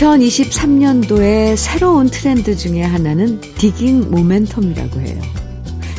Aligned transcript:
2023년도의 0.00 1.56
새로운 1.56 2.08
트렌드 2.08 2.56
중에 2.56 2.82
하나는 2.82 3.38
디깅 3.58 4.10
모멘텀이라고 4.10 4.98
해요. 5.00 5.20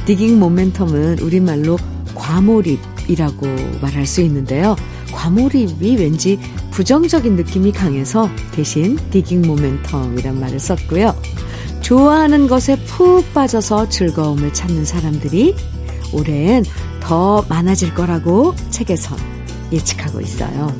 디깅 0.06 0.40
모멘텀은 0.40 1.22
우리말로 1.22 1.78
과몰입이라고 2.16 3.48
말할 3.80 4.08
수 4.08 4.22
있는데요. 4.22 4.76
과몰입이 5.14 5.98
왠지 5.98 6.40
부정적인 6.72 7.36
느낌이 7.36 7.72
강해서 7.74 8.28
대신 8.54 8.98
디깅 9.12 9.44
모멘텀이란 9.44 10.34
말을 10.34 10.60
썼고요. 10.60 11.16
좋아하는 11.82 12.48
것에 12.48 12.78
푹 12.86 13.32
빠져서 13.36 13.90
즐거움을 13.90 14.52
찾는 14.52 14.84
사람들이 14.84 15.56
올해엔 16.12 16.66
더 17.02 17.46
많아질 17.48 17.94
거라고 17.94 18.56
책에선 18.72 19.16
예측하고 19.72 20.22
있어요. 20.22 20.74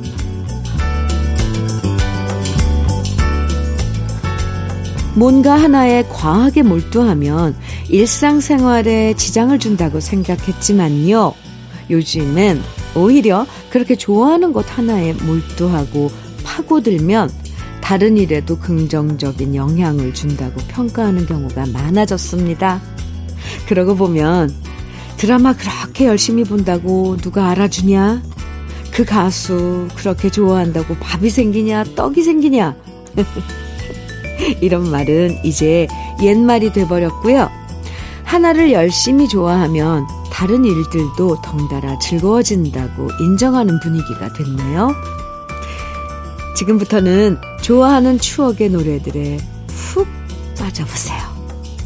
뭔가 5.14 5.54
하나에 5.54 6.04
과하게 6.08 6.62
몰두하면 6.62 7.54
일상생활에 7.88 9.14
지장을 9.14 9.58
준다고 9.58 10.00
생각했지만요. 10.00 11.34
요즘엔 11.90 12.62
오히려 12.94 13.46
그렇게 13.70 13.94
좋아하는 13.94 14.52
것 14.52 14.78
하나에 14.78 15.12
몰두하고 15.12 16.10
파고들면 16.44 17.30
다른 17.82 18.16
일에도 18.16 18.58
긍정적인 18.58 19.54
영향을 19.54 20.14
준다고 20.14 20.60
평가하는 20.68 21.26
경우가 21.26 21.66
많아졌습니다. 21.66 22.80
그러고 23.68 23.96
보면 23.96 24.54
드라마 25.18 25.52
그렇게 25.52 26.06
열심히 26.06 26.44
본다고 26.44 27.16
누가 27.18 27.50
알아주냐? 27.50 28.22
그 28.92 29.04
가수 29.04 29.88
그렇게 29.96 30.30
좋아한다고 30.30 30.96
밥이 30.96 31.28
생기냐? 31.28 31.84
떡이 31.96 32.22
생기냐? 32.22 32.76
이런 34.60 34.90
말은 34.90 35.44
이제 35.44 35.86
옛말이 36.22 36.72
돼버렸고요. 36.72 37.50
하나를 38.24 38.72
열심히 38.72 39.28
좋아하면 39.28 40.06
다른 40.30 40.64
일들도 40.64 41.42
덩달아 41.42 41.98
즐거워진다고 41.98 43.08
인정하는 43.20 43.78
분위기가 43.80 44.32
됐네요. 44.32 44.90
지금부터는 46.56 47.38
좋아하는 47.62 48.18
추억의 48.18 48.70
노래들에 48.70 49.38
푹 49.66 50.06
빠져보세요. 50.58 51.20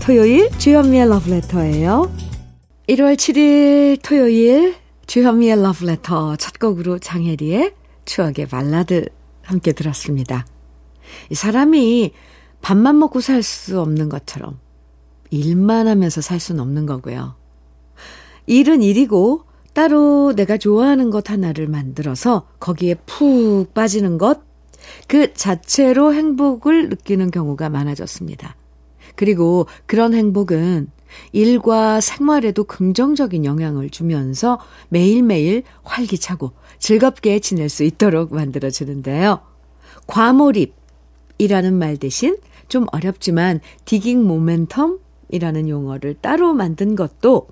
토요일 0.00 0.50
주현미의 0.58 1.08
러브레터예요. 1.08 2.12
1월 2.88 3.16
7일 3.16 3.98
토요일 4.02 4.76
주현미의 5.06 5.62
러브레터 5.62 6.36
첫 6.36 6.58
곡으로 6.58 6.98
장혜리의 6.98 7.72
추억의 8.04 8.46
발라드 8.46 9.06
함께 9.42 9.72
들었습니다. 9.72 10.46
이 11.30 11.34
사람이 11.34 12.12
밥만 12.66 12.98
먹고 12.98 13.20
살 13.20 13.44
수 13.44 13.80
없는 13.80 14.08
것처럼 14.08 14.58
일만 15.30 15.86
하면서 15.86 16.20
살 16.20 16.40
수는 16.40 16.60
없는 16.60 16.84
거고요. 16.84 17.36
일은 18.46 18.82
일이고 18.82 19.44
따로 19.72 20.32
내가 20.34 20.56
좋아하는 20.56 21.10
것 21.10 21.30
하나를 21.30 21.68
만들어서 21.68 22.48
거기에 22.58 22.96
푹 23.06 23.72
빠지는 23.72 24.18
것, 24.18 24.40
그 25.06 25.32
자체로 25.32 26.12
행복을 26.12 26.88
느끼는 26.88 27.30
경우가 27.30 27.68
많아졌습니다. 27.68 28.56
그리고 29.14 29.68
그런 29.86 30.12
행복은 30.12 30.90
일과 31.30 32.00
생활에도 32.00 32.64
긍정적인 32.64 33.44
영향을 33.44 33.90
주면서 33.90 34.58
매일매일 34.88 35.62
활기차고 35.84 36.50
즐겁게 36.80 37.38
지낼 37.38 37.68
수 37.68 37.84
있도록 37.84 38.34
만들어주는데요. 38.34 39.38
과몰입이라는 40.08 41.72
말 41.72 41.96
대신 41.98 42.36
좀 42.68 42.86
어렵지만 42.92 43.60
디깅 43.84 44.26
모멘텀이라는 44.26 45.68
용어를 45.68 46.14
따로 46.20 46.52
만든 46.54 46.96
것도 46.96 47.48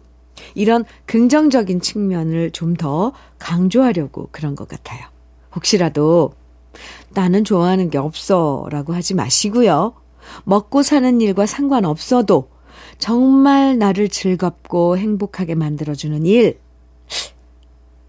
이런 0.54 0.84
긍정적인 1.06 1.80
측면을 1.80 2.50
좀 2.50 2.74
더 2.74 3.12
강조하려고 3.38 4.28
그런 4.32 4.56
것 4.56 4.66
같아요. 4.68 5.06
혹시라도 5.54 6.32
나는 7.10 7.44
좋아하는 7.44 7.88
게 7.88 7.98
없어 7.98 8.66
라고 8.70 8.94
하지 8.94 9.14
마시고요. 9.14 9.94
먹고 10.44 10.82
사는 10.82 11.20
일과 11.20 11.46
상관없어도 11.46 12.48
정말 12.98 13.78
나를 13.78 14.08
즐겁고 14.08 14.98
행복하게 14.98 15.54
만들어주는 15.54 16.26
일, 16.26 16.58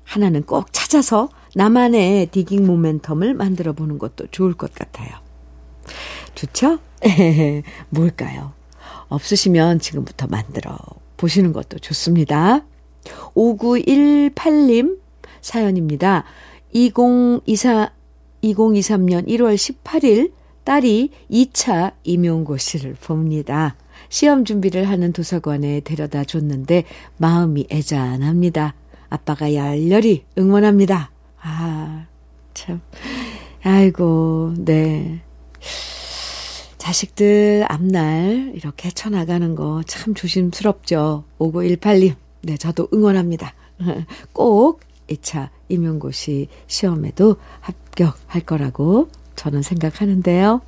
하나는 0.03 0.43
꼭 0.43 0.67
찾아서 0.71 1.29
나만의 1.55 2.27
디깅 2.27 2.65
모멘텀을 2.65 3.33
만들어 3.33 3.73
보는 3.73 3.97
것도 3.99 4.27
좋을 4.31 4.53
것 4.53 4.73
같아요. 4.73 5.09
좋죠? 6.33 6.79
뭘까요? 7.89 8.53
없으시면 9.07 9.79
지금부터 9.79 10.27
만들어 10.27 10.77
보시는 11.17 11.53
것도 11.53 11.79
좋습니다. 11.79 12.65
5918님 13.35 14.99
사연입니다. 15.41 16.23
2024, 16.73 17.91
2023년 18.43 19.27
1월 19.27 19.55
18일 19.55 20.31
딸이 20.63 21.11
2차 21.31 21.93
임용고시를 22.03 22.95
봅니다. 22.95 23.75
시험 24.09 24.43
준비를 24.45 24.89
하는 24.89 25.13
도서관에 25.13 25.81
데려다 25.81 26.23
줬는데 26.23 26.83
마음이 27.17 27.67
애잔합니다. 27.71 28.73
아빠가 29.09 29.53
열렬히 29.53 30.25
응원합니다. 30.37 31.11
아, 31.41 32.07
참. 32.53 32.81
아이고, 33.63 34.53
네. 34.57 35.21
자식들 36.85 37.65
앞날 37.67 38.51
이렇게 38.53 38.89
헤쳐나가는 38.89 39.55
거 39.55 39.81
참 39.87 40.13
조심스럽죠. 40.13 41.23
5918님. 41.39 42.13
네, 42.43 42.57
저도 42.57 42.87
응원합니다. 42.93 43.55
꼭 44.33 44.81
2차 45.09 45.49
임용고시 45.69 46.47
시험에도 46.67 47.37
합격할 47.61 48.41
거라고 48.45 49.09
저는 49.35 49.63
생각하는데요. 49.63 50.61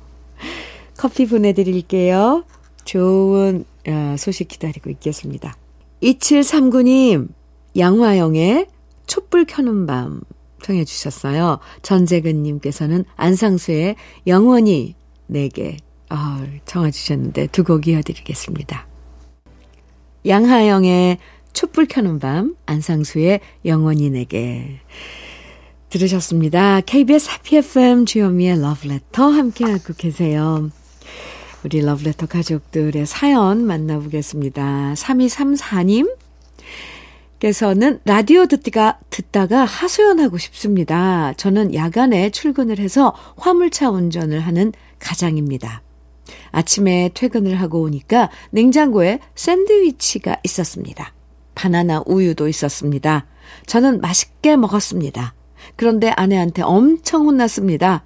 커피 0.96 1.26
보내드릴게요. 1.26 2.44
좋은 2.84 3.64
어, 3.86 4.16
소식 4.18 4.48
기다리고 4.48 4.90
있겠습니다. 4.90 5.56
2739님, 6.02 7.28
양화영의 7.76 8.66
촛불 9.06 9.44
켜는 9.44 9.86
밤 9.86 10.20
청해 10.62 10.84
주셨어요. 10.84 11.60
전재근님께서는 11.82 13.04
안상수의 13.14 13.94
영원히 14.26 14.96
내게 15.28 15.76
아, 16.10 16.44
청해 16.64 16.90
주셨는데 16.90 17.48
두 17.48 17.64
곡 17.64 17.86
이어드리겠습니다. 17.86 18.86
양하영의 20.26 21.18
촛불 21.52 21.86
켜는 21.86 22.18
밤, 22.18 22.54
안상수의 22.66 23.40
영원히 23.64 24.10
내게 24.10 24.80
들으셨습니다. 25.90 26.80
KBS 26.82 27.30
해피 27.30 27.56
FM 27.58 28.04
주현미의 28.06 28.60
러브레터 28.60 29.28
함께하고 29.30 29.94
계세요. 29.96 30.70
우리 31.64 31.80
러브레터 31.80 32.26
가족들의 32.26 33.06
사연 33.06 33.64
만나보겠습니다. 33.64 34.94
3234님 34.94 36.14
께서는 37.40 38.00
라디오 38.04 38.46
듣다가, 38.46 38.98
듣다가 39.10 39.64
하소연하고 39.64 40.38
싶습니다. 40.38 41.32
저는 41.36 41.74
야간에 41.74 42.30
출근을 42.30 42.78
해서 42.78 43.14
화물차 43.36 43.90
운전을 43.90 44.40
하는 44.40 44.72
가장입니다. 44.98 45.82
아침에 46.50 47.10
퇴근을 47.14 47.60
하고 47.60 47.82
오니까 47.82 48.30
냉장고에 48.50 49.20
샌드위치가 49.34 50.36
있었습니다. 50.44 51.12
바나나 51.54 52.02
우유도 52.06 52.48
있었습니다. 52.48 53.26
저는 53.66 54.00
맛있게 54.00 54.56
먹었습니다. 54.56 55.34
그런데 55.76 56.10
아내한테 56.10 56.62
엄청 56.62 57.26
혼났습니다. 57.26 58.04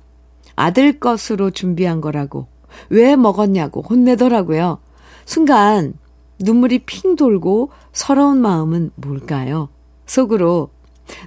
아들 0.57 0.99
것으로 0.99 1.51
준비한 1.51 2.01
거라고. 2.01 2.47
왜 2.89 3.17
먹었냐고 3.17 3.83
혼내더라고요. 3.83 4.79
순간 5.25 5.95
눈물이 6.41 6.81
핑 6.81 7.17
돌고 7.17 7.71
서러운 7.93 8.39
마음은 8.39 8.91
뭘까요? 8.97 9.69
속으로 10.07 10.71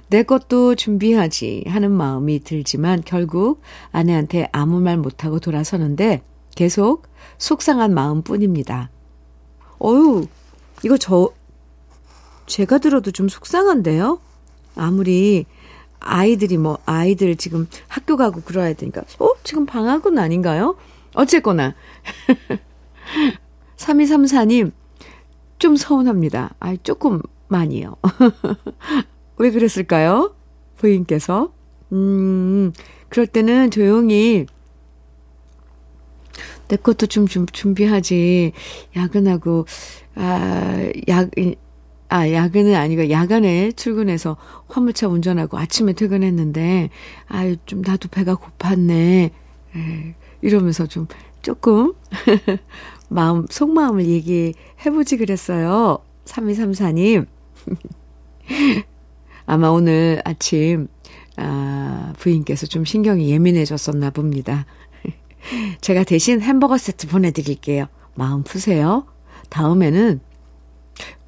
내 0.08 0.22
것도 0.22 0.74
준비하지 0.74 1.64
하는 1.68 1.90
마음이 1.92 2.40
들지만 2.40 3.02
결국 3.04 3.60
아내한테 3.92 4.48
아무 4.52 4.80
말 4.80 4.96
못하고 4.96 5.38
돌아서는데 5.38 6.22
계속 6.56 7.06
속상한 7.38 7.94
마음 7.94 8.22
뿐입니다. 8.22 8.90
어유, 9.78 10.26
이거 10.82 10.96
저, 10.96 11.30
제가 12.46 12.78
들어도 12.78 13.12
좀 13.12 13.28
속상한데요? 13.28 14.18
아무리 14.74 15.46
아이들이 16.00 16.56
뭐, 16.56 16.78
아이들 16.86 17.36
지금 17.36 17.68
학교 17.86 18.16
가고 18.16 18.40
그러야 18.40 18.72
되니까, 18.72 19.02
어? 19.20 19.28
지금 19.44 19.66
방학은 19.66 20.18
아닌가요? 20.18 20.76
어쨌거나. 21.14 21.74
3234님, 23.76 24.72
좀 25.58 25.76
서운합니다. 25.76 26.54
아, 26.58 26.76
조금 26.82 27.20
많이요. 27.48 27.96
왜 29.36 29.50
그랬을까요? 29.50 30.34
부인께서. 30.76 31.52
음, 31.92 32.72
그럴 33.08 33.26
때는 33.26 33.70
조용히 33.70 34.46
내 36.68 36.76
것도 36.76 37.06
좀, 37.06 37.26
좀 37.26 37.46
준비하지. 37.46 38.52
야근하고, 38.96 39.66
아, 40.14 40.90
야, 41.08 41.26
아, 42.08 42.30
야근은 42.30 42.74
아니고 42.74 43.10
야간에 43.10 43.72
출근해서 43.72 44.36
화물차 44.68 45.08
운전하고 45.08 45.58
아침에 45.58 45.92
퇴근했는데, 45.92 46.90
아유, 47.28 47.56
좀 47.66 47.82
나도 47.82 48.08
배가 48.08 48.36
고팠네. 48.36 49.30
에, 49.76 50.14
이러면서 50.42 50.86
좀 50.86 51.06
조금 51.42 51.94
마음, 53.08 53.46
속마음을 53.48 54.06
얘기해보지 54.06 55.16
그랬어요. 55.16 55.98
3234님. 56.24 57.26
아마 59.46 59.68
오늘 59.68 60.20
아침, 60.24 60.88
아, 61.36 62.12
부인께서 62.18 62.66
좀 62.66 62.84
신경이 62.84 63.30
예민해졌었나 63.30 64.10
봅니다. 64.10 64.66
제가 65.80 66.04
대신 66.04 66.40
햄버거 66.40 66.78
세트 66.78 67.08
보내드릴게요. 67.08 67.86
마음 68.14 68.42
푸세요. 68.42 69.06
다음에는 69.50 70.20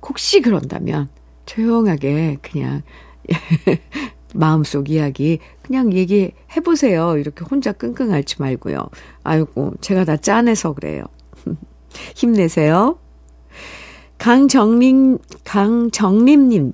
혹시 0.03 0.41
그런다면 0.41 1.09
조용하게 1.47 2.38
그냥 2.41 2.82
마음속 4.35 4.91
이야기 4.91 5.38
그냥 5.62 5.93
얘기해 5.93 6.61
보세요. 6.65 7.17
이렇게 7.19 7.44
혼자 7.44 7.73
끙끙 7.73 8.12
앓지 8.12 8.37
말고요. 8.38 8.88
아이고, 9.23 9.75
제가 9.81 10.05
다 10.05 10.17
짠해서 10.17 10.73
그래요. 10.73 11.05
힘내세요. 12.17 12.99
강정림, 14.19 15.19
강정림님, 15.44 16.73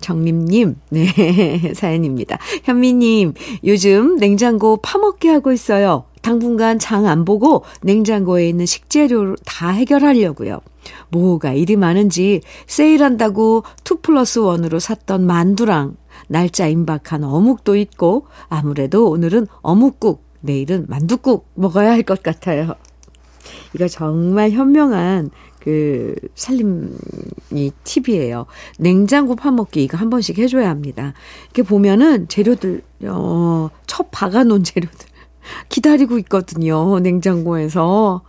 정림님, 0.00 0.76
네, 0.90 1.72
사연입니다. 1.74 2.38
현미님, 2.64 3.34
요즘 3.64 4.16
냉장고 4.16 4.78
파먹게 4.78 5.28
하고 5.28 5.52
있어요. 5.52 6.04
당분간 6.22 6.78
장 6.78 7.06
안 7.06 7.24
보고 7.24 7.64
냉장고에 7.82 8.46
있는 8.48 8.66
식재료를 8.66 9.36
다 9.46 9.70
해결하려고요. 9.70 10.60
뭐가 11.10 11.52
일이 11.54 11.76
많은지 11.76 12.42
세일한다고 12.66 13.64
2 13.90 13.94
플러스 14.02 14.40
1으로 14.40 14.80
샀던 14.80 15.26
만두랑 15.26 15.96
날짜 16.28 16.66
임박한 16.66 17.24
어묵도 17.24 17.76
있고 17.76 18.26
아무래도 18.48 19.08
오늘은 19.08 19.46
어묵국, 19.62 20.22
내일은 20.40 20.86
만두국 20.88 21.48
먹어야 21.54 21.90
할 21.90 22.02
것 22.02 22.22
같아요. 22.22 22.74
이거 23.74 23.88
정말 23.88 24.50
현명한 24.50 25.30
그 25.60 26.14
살림이 26.34 26.90
팁이에요. 27.84 28.46
냉장고 28.78 29.36
파먹기 29.36 29.82
이거 29.84 29.96
한 29.96 30.10
번씩 30.10 30.38
해줘야 30.38 30.68
합니다. 30.70 31.14
이렇게 31.44 31.62
보면은 31.62 32.28
재료들 32.28 32.82
어, 33.04 33.70
첫 33.86 34.10
박아놓은 34.10 34.64
재료들 34.64 35.06
기다리고 35.68 36.18
있거든요. 36.18 36.98
냉장고에서. 37.00 38.22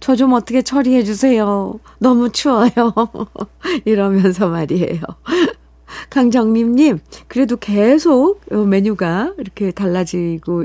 저 0.00 0.16
좀 0.16 0.32
어떻게 0.32 0.62
처리해 0.62 1.04
주세요. 1.04 1.78
너무 1.98 2.30
추워요. 2.32 2.70
이러면서 3.84 4.48
말이에요. 4.48 5.00
강정림님, 6.10 6.98
그래도 7.28 7.56
계속 7.56 8.40
메뉴가 8.50 9.34
이렇게 9.38 9.70
달라지고 9.70 10.64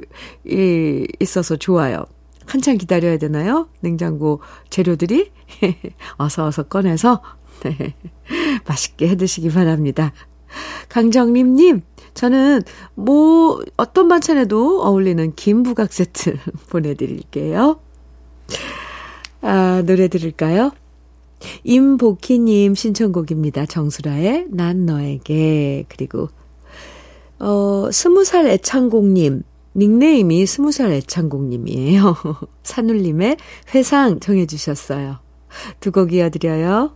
있어서 1.20 1.56
좋아요. 1.58 2.06
한참 2.46 2.78
기다려야 2.78 3.18
되나요? 3.18 3.68
냉장고 3.80 4.42
재료들이? 4.70 5.32
어서 6.18 6.46
어서 6.46 6.64
꺼내서, 6.64 7.22
네. 7.62 7.96
맛있게 8.68 9.10
해 9.10 9.16
드시기 9.16 9.50
바랍니다. 9.50 10.14
강정림 10.90 11.56
님, 11.56 11.82
저는 12.14 12.62
뭐, 12.96 13.64
어떤 13.78 14.08
반찬에도 14.08 14.84
어울리는 14.84 15.34
김부각 15.36 15.92
세트 15.92 16.38
보내 16.70 16.94
드릴게요. 16.94 17.80
아, 19.42 19.84
노래 19.86 20.08
들을까요? 20.08 20.72
임복희 21.64 22.40
님 22.40 22.76
신청곡입니다. 22.76 23.66
정수라의 23.66 24.48
난 24.50 24.86
너에게. 24.86 25.86
그리고, 25.90 26.30
어, 27.40 27.90
스무 27.92 28.24
살 28.24 28.48
애창곡님. 28.48 29.44
닉네임이 29.76 30.46
스무 30.46 30.72
살 30.72 30.92
애창곡님이에요. 30.92 32.16
산울림의 32.64 33.38
회상 33.74 34.20
정해주셨어요. 34.20 35.20
두 35.80 35.92
곡 35.92 36.14
이어드려요. 36.14 36.96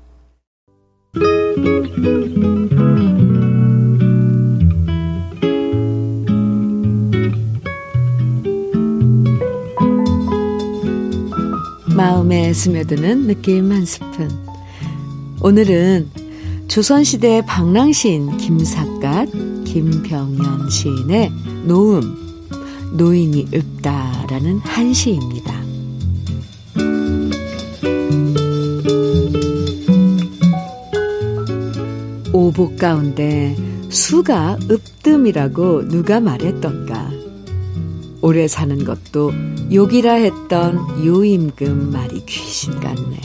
마음에 11.96 12.54
스며드는 12.54 13.28
느낌 13.28 13.72
한 13.72 13.86
스푼. 13.86 14.30
오늘은 15.42 16.10
조선시대 16.68 17.44
방랑시인 17.48 18.38
김삿갓, 18.38 19.30
김병연 19.66 20.70
시인의 20.70 21.32
노음, 21.66 22.27
노인이 22.92 23.48
읊다라는 23.54 24.60
한 24.60 24.94
시입니다. 24.94 25.54
오복 32.34 32.78
가운데 32.78 33.56
수가 33.90 34.58
읍뜸이라고 34.70 35.88
누가 35.88 36.20
말했던가. 36.20 37.10
오래 38.22 38.48
사는 38.48 38.84
것도 38.84 39.32
욕이라 39.72 40.14
했던 40.14 41.06
요임금 41.06 41.92
말이 41.92 42.26
귀신 42.26 42.80
같네. 42.80 43.20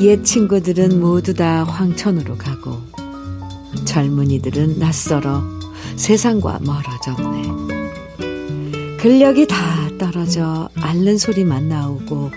옛 0.00 0.22
친구들은 0.22 1.00
모두 1.00 1.34
다 1.34 1.64
황천으로 1.64 2.36
가고 2.36 2.80
젊은이들은 3.84 4.78
낯설어 4.78 5.42
세상과 5.96 6.60
멀어졌네. 6.62 7.71
근력이 9.02 9.48
다 9.48 9.56
떨어져 9.98 10.68
앓는 10.76 11.18
소리만 11.18 11.68
나오고 11.68 12.30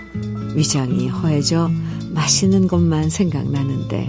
위장이 0.56 1.06
허해져 1.06 1.70
마시는 2.10 2.66
것만 2.66 3.08
생각나는데 3.08 4.08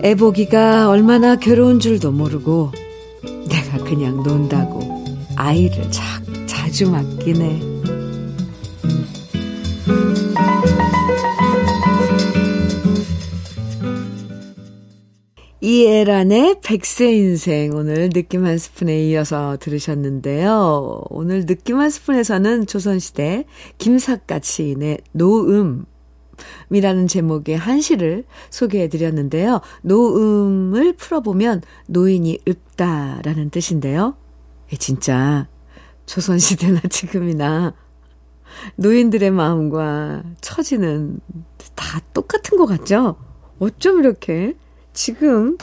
애보기가 0.00 0.88
얼마나 0.88 1.36
괴로운 1.36 1.78
줄도 1.78 2.12
모르고 2.12 2.72
내가 3.50 3.84
그냥 3.84 4.22
논다고 4.22 5.04
아이를 5.36 5.90
자, 5.90 6.02
자주 6.46 6.90
맡기네. 6.90 7.71
이애란의 15.64 16.56
백세 16.64 17.12
인생 17.12 17.72
오늘 17.76 18.10
느낌 18.10 18.44
한 18.44 18.58
스푼에 18.58 18.98
이어서 19.10 19.56
들으셨는데요. 19.60 21.04
오늘 21.08 21.46
느낌 21.46 21.78
한 21.78 21.88
스푼에서는 21.88 22.66
조선시대 22.66 23.44
김삿갓 23.78 24.42
시인의 24.42 24.98
노음 25.12 25.84
이라는 26.70 27.06
제목의 27.06 27.56
한 27.56 27.80
시를 27.80 28.24
소개해 28.50 28.88
드렸는데요. 28.88 29.60
노음을 29.82 30.94
풀어보면 30.94 31.62
노인이 31.86 32.40
읊다라는 32.48 33.50
뜻인데요. 33.50 34.16
진짜 34.80 35.46
조선시대나 36.06 36.80
지금이나 36.90 37.72
노인들의 38.74 39.30
마음과 39.30 40.24
처지는 40.40 41.20
다 41.76 42.00
똑같은 42.12 42.58
것 42.58 42.66
같죠? 42.66 43.14
어쩜 43.60 44.00
이렇게 44.00 44.56
지금 44.92 45.56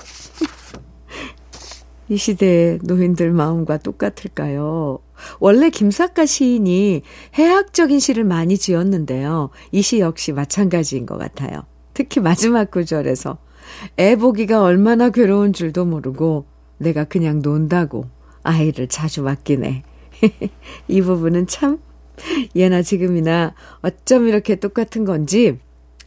이 2.07 2.17
시대의 2.17 2.79
노인들 2.83 3.31
마음과 3.31 3.77
똑같을까요? 3.77 4.99
원래 5.39 5.69
김삿갓 5.69 6.27
시인이 6.27 7.03
해학적인 7.35 7.99
시를 7.99 8.23
많이 8.23 8.57
지었는데요. 8.57 9.49
이 9.71 9.81
시 9.81 9.99
역시 9.99 10.31
마찬가지인 10.31 11.05
것 11.05 11.17
같아요. 11.17 11.63
특히 11.93 12.19
마지막 12.21 12.71
구절에서 12.71 13.37
애 13.99 14.15
보기가 14.15 14.63
얼마나 14.63 15.09
괴로운 15.09 15.53
줄도 15.53 15.85
모르고 15.85 16.45
내가 16.77 17.03
그냥 17.03 17.41
논다고 17.43 18.05
아이를 18.41 18.87
자주 18.87 19.21
맡기네. 19.21 19.83
이 20.87 21.01
부분은 21.01 21.45
참 21.47 21.79
예나 22.55 22.81
지금이나 22.81 23.53
어쩜 23.81 24.27
이렇게 24.27 24.55
똑같은 24.55 25.05
건지 25.05 25.59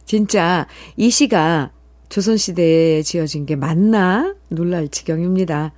진짜 0.05 0.67
이 0.97 1.09
시가 1.09 1.71
조선시대에 2.13 3.01
지어진 3.01 3.47
게 3.47 3.55
맞나 3.55 4.35
놀랄 4.49 4.87
지경입니다. 4.87 5.71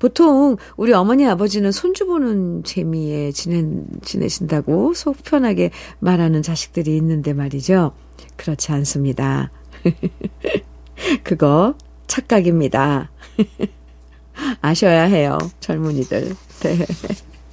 보통 0.00 0.56
우리 0.76 0.92
어머니 0.92 1.24
아버지는 1.24 1.70
손주 1.70 2.04
보는 2.04 2.64
재미에 2.64 3.30
지내, 3.30 3.64
지내신다고 4.02 4.92
속 4.94 5.22
편하게 5.22 5.70
말하는 6.00 6.42
자식들이 6.42 6.96
있는데 6.96 7.32
말이죠. 7.32 7.92
그렇지 8.34 8.72
않습니다. 8.72 9.52
그거 11.22 11.76
착각입니다. 12.08 13.12
아셔야 14.60 15.02
해요. 15.04 15.38
젊은이들. 15.60 16.34
네. 16.60 16.86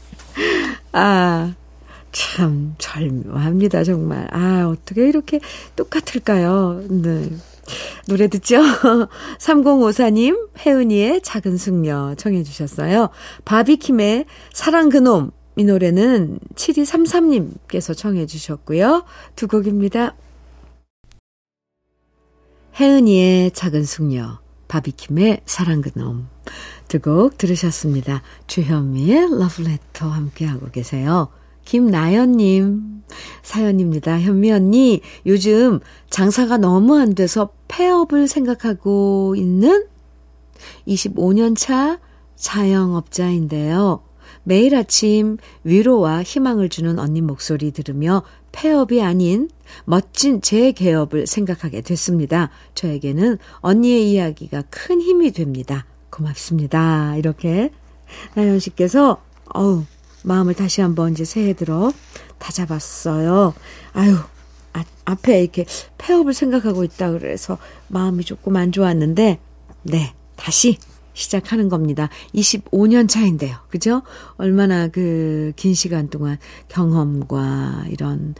아, 0.93 1.53
참 2.11 2.73
절묘합니다, 2.79 3.83
정말. 3.83 4.27
아, 4.31 4.65
어떻게 4.65 5.07
이렇게 5.07 5.39
똑같을까요? 5.75 6.83
네. 6.89 7.29
노래 8.07 8.27
듣죠? 8.27 8.57
3054님, 9.39 10.49
혜은이의 10.65 11.21
작은 11.21 11.57
숙녀 11.57 12.15
청해 12.15 12.43
주셨어요. 12.43 13.09
바비킴의 13.45 14.25
사랑 14.53 14.89
그놈. 14.89 15.31
이 15.57 15.63
노래는 15.63 16.39
7233님께서 16.55 17.95
청해 17.95 18.25
주셨고요. 18.25 19.05
두 19.35 19.47
곡입니다. 19.47 20.15
혜은이의 22.79 23.51
작은 23.51 23.85
숙녀, 23.85 24.39
바비킴의 24.67 25.41
사랑 25.45 25.81
그놈. 25.81 26.27
두 26.87 26.99
곡 26.99 27.37
들으셨습니다. 27.37 28.21
주현미의 28.47 29.39
러브레터 29.39 30.07
함께하고 30.07 30.69
계세요. 30.71 31.29
김나연님 31.65 33.03
사연입니다. 33.43 34.19
현미 34.19 34.51
언니, 34.51 35.01
요즘 35.25 35.79
장사가 36.09 36.57
너무 36.57 36.97
안 36.97 37.13
돼서 37.15 37.49
폐업을 37.67 38.27
생각하고 38.27 39.35
있는 39.37 39.85
25년 40.87 41.55
차 41.57 41.99
자영업자인데요. 42.35 44.03
매일 44.43 44.75
아침 44.75 45.37
위로와 45.63 46.23
희망을 46.23 46.69
주는 46.69 46.99
언니 46.99 47.21
목소리 47.21 47.71
들으며 47.71 48.23
폐업이 48.51 49.01
아닌 49.01 49.49
멋진 49.85 50.41
제 50.41 50.71
개업을 50.71 51.27
생각하게 51.27 51.81
됐습니다. 51.81 52.49
저에게는 52.75 53.37
언니의 53.59 54.11
이야기가 54.11 54.63
큰 54.69 55.01
힘이 55.01 55.31
됩니다. 55.31 55.85
고맙습니다. 56.09 57.15
이렇게 57.17 57.71
나연 58.35 58.59
씨께서 58.59 59.21
어우 59.53 59.83
마음을 60.25 60.53
다시 60.53 60.81
한번 60.81 61.11
이제 61.11 61.23
새해 61.23 61.53
들어 61.53 61.91
다잡았어요. 62.39 63.53
아유, 63.93 64.17
아, 64.73 64.83
앞에 65.05 65.41
이렇게 65.41 65.65
폐업을 65.97 66.33
생각하고 66.33 66.83
있다 66.83 67.11
그래서 67.11 67.57
마음이 67.87 68.23
조금 68.23 68.55
안 68.55 68.71
좋았는데, 68.71 69.39
네, 69.83 70.13
다시 70.35 70.77
시작하는 71.13 71.69
겁니다. 71.69 72.09
25년 72.33 73.07
차인데요. 73.07 73.55
그죠? 73.69 74.01
얼마나 74.37 74.89
그 74.89 75.53
긴 75.55 75.73
시간 75.73 76.09
동안 76.09 76.37
경험과 76.67 77.85
이런 77.89 78.35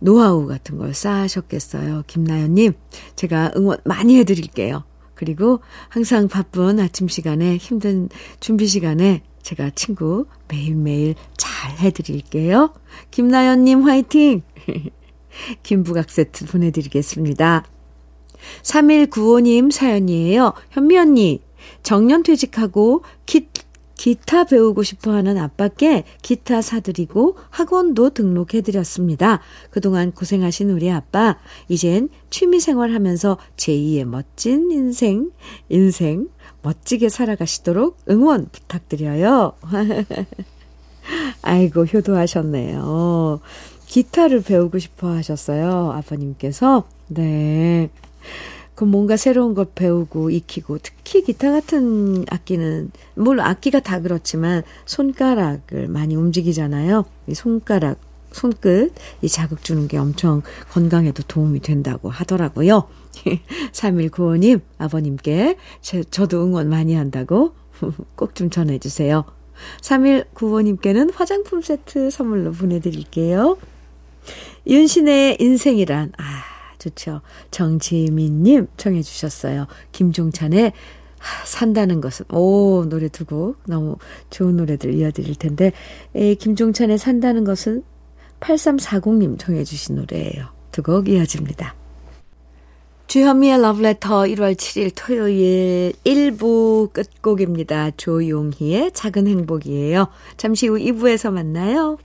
노하우 0.00 0.46
같은 0.46 0.76
걸 0.76 0.92
쌓으셨겠어요. 0.92 2.02
김나연님, 2.08 2.72
제가 3.14 3.52
응원 3.56 3.78
많이 3.84 4.18
해드릴게요. 4.18 4.84
그리고 5.14 5.60
항상 5.88 6.28
바쁜 6.28 6.80
아침 6.80 7.08
시간에 7.08 7.56
힘든 7.56 8.08
준비 8.40 8.66
시간에 8.66 9.22
제가 9.46 9.70
친구 9.76 10.26
매일매일 10.48 11.14
잘 11.36 11.70
해드릴게요. 11.78 12.74
김나연님 13.12 13.82
화이팅! 13.82 14.42
김부각 15.62 16.10
세트 16.10 16.46
보내드리겠습니다. 16.46 17.64
3195님 18.64 19.70
사연이에요. 19.70 20.52
현미 20.70 20.98
언니, 20.98 21.42
정년 21.84 22.24
퇴직하고 22.24 23.04
기, 23.24 23.48
기타 23.94 24.42
배우고 24.42 24.82
싶어 24.82 25.12
하는 25.12 25.38
아빠께 25.38 26.02
기타 26.22 26.60
사드리고 26.60 27.36
학원도 27.50 28.10
등록해드렸습니다. 28.10 29.40
그동안 29.70 30.10
고생하신 30.10 30.70
우리 30.70 30.90
아빠, 30.90 31.38
이젠 31.68 32.08
취미생활 32.30 32.92
하면서 32.92 33.38
제2의 33.56 34.06
멋진 34.06 34.72
인생, 34.72 35.30
인생 35.68 36.28
멋지게 36.66 37.10
살아가시도록 37.10 37.96
응원 38.10 38.48
부탁드려요. 38.50 39.52
아이고, 41.42 41.84
효도하셨네요. 41.84 43.40
기타를 43.86 44.42
배우고 44.42 44.80
싶어 44.80 45.10
하셨어요. 45.10 45.92
아버님께서. 45.92 46.88
네. 47.06 47.88
그 48.74 48.82
뭔가 48.82 49.16
새로운 49.16 49.54
걸 49.54 49.66
배우고 49.76 50.30
익히고 50.30 50.78
특히 50.82 51.22
기타 51.22 51.52
같은 51.52 52.24
악기는 52.28 52.90
물론 53.14 53.46
악기가 53.46 53.78
다 53.78 54.00
그렇지만 54.00 54.64
손가락을 54.86 55.86
많이 55.86 56.16
움직이잖아요. 56.16 57.04
이 57.28 57.34
손가락 57.34 57.98
손끝 58.32 58.92
이 59.22 59.28
자극 59.28 59.62
주는 59.62 59.86
게 59.88 59.96
엄청 59.98 60.42
건강에도 60.72 61.22
도움이 61.22 61.60
된다고 61.60 62.10
하더라고요. 62.10 62.88
3195님 63.72 64.60
아버님께 64.78 65.56
제, 65.80 66.02
저도 66.04 66.44
응원 66.44 66.68
많이 66.68 66.94
한다고 66.94 67.54
꼭 68.16 68.34
좀 68.34 68.50
전해주세요. 68.50 69.24
3195님께는 69.80 71.12
화장품 71.14 71.62
세트 71.62 72.10
선물로 72.10 72.52
보내드릴게요. 72.52 73.56
윤신의 74.66 75.38
인생이란 75.40 76.12
아 76.18 76.24
좋죠. 76.78 77.22
정지민님 77.50 78.66
청해 78.76 79.02
주셨어요. 79.02 79.66
김종찬의 79.92 80.72
산다는 81.44 82.00
것은 82.00 82.26
오 82.32 82.84
노래 82.88 83.08
두 83.08 83.24
곡 83.24 83.56
너무 83.66 83.96
좋은 84.30 84.56
노래들 84.56 84.94
이어드릴 84.94 85.34
텐데 85.36 85.72
에, 86.14 86.34
김종찬의 86.34 86.98
산다는 86.98 87.44
것은 87.44 87.82
8340님 88.40 89.38
청해 89.38 89.64
주신 89.64 89.96
노래예요. 89.96 90.48
두 90.72 90.82
곡 90.82 91.08
이어집니다. 91.08 91.74
주현미의 93.16 93.62
러브레터 93.62 94.24
1월 94.24 94.54
7일 94.56 94.92
토요일 94.94 95.94
1부 96.04 96.92
끝곡입니다. 96.92 97.92
조용희의 97.96 98.92
작은 98.92 99.26
행복이에요. 99.26 100.08
잠시 100.36 100.68
후 100.68 100.76
2부에서 100.76 101.32
만나요. 101.32 101.96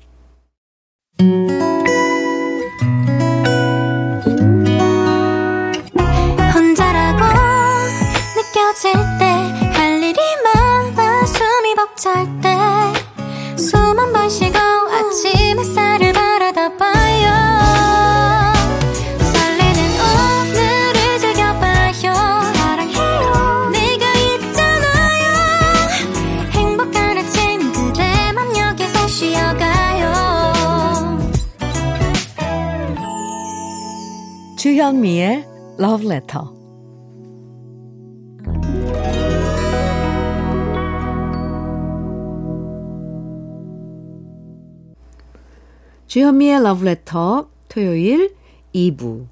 느껴질 8.38 8.94
때 9.20 9.26
할 9.74 10.02
일이 10.02 10.20
많아 10.44 11.26
숨이 11.26 11.76
벅찰 11.76 12.26
때숨한번쉬 13.58 14.50
주현미의 34.62 35.48
Love 35.80 36.06
Letter 36.06 36.46
주현미의 46.06 46.62
러브레터 46.62 47.50
토요일 47.70 48.36
2부. 48.76 49.26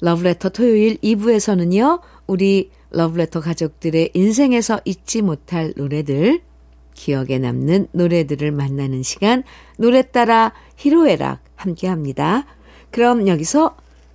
러브레터 0.00 0.48
토요일 0.48 0.96
2부에서는요, 0.96 2.00
우리 2.26 2.72
러브레터 2.90 3.38
가족들의 3.38 4.10
인생에서 4.14 4.80
잊지 4.84 5.22
못할 5.22 5.72
노래들, 5.76 6.40
기억에 6.94 7.38
남는 7.38 7.86
노래들을 7.92 8.50
만나는 8.50 9.04
시간, 9.04 9.44
노래 9.78 10.02
따라 10.02 10.52
희로애락 10.74 11.38
함께 11.54 11.86
합니다. 11.86 12.46
그럼 12.90 13.28
여기서 13.28 13.76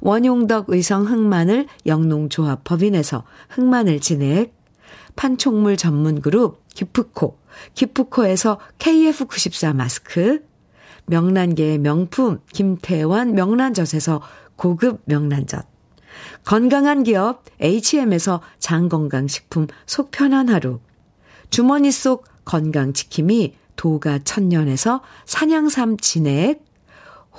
원용덕 0.00 0.66
의성 0.68 1.06
흑마늘 1.06 1.66
영농조합 1.86 2.64
법인에서 2.64 3.24
흑마늘 3.50 4.00
진액, 4.00 4.54
판촉물 5.16 5.76
전문 5.76 6.20
그룹 6.20 6.66
기프코, 6.74 7.38
기프코에서 7.74 8.58
KF94 8.78 9.74
마스크, 9.74 10.44
명란계의 11.06 11.78
명품 11.78 12.38
김태환 12.52 13.34
명란젓에서 13.34 14.22
고급 14.56 15.02
명란젓, 15.06 15.66
건강한 16.44 17.02
기업 17.02 17.44
H&M에서 17.60 18.40
장건강식품 18.58 19.66
속편한 19.86 20.48
하루, 20.48 20.80
주머니 21.50 21.90
속 21.90 22.24
건강지킴이 22.44 23.54
도가 23.76 24.20
천년에서 24.20 25.02
산양삼 25.26 25.96
진액, 25.98 26.64